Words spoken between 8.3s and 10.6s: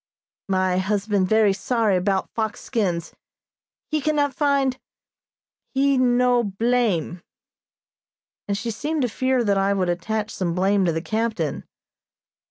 and she seemed to fear that I would attach some